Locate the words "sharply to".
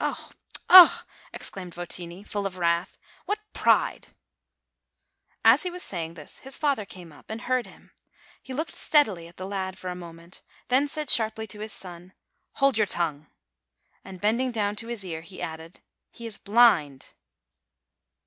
11.14-11.60